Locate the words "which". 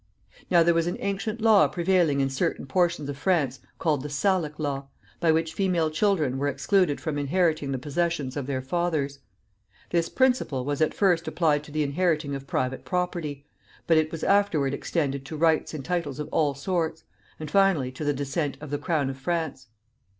5.31-5.53